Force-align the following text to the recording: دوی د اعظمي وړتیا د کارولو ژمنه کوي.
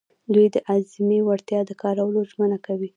دوی 0.33 0.47
د 0.55 0.57
اعظمي 0.71 1.19
وړتیا 1.23 1.59
د 1.65 1.71
کارولو 1.81 2.19
ژمنه 2.29 2.57
کوي. 2.65 2.89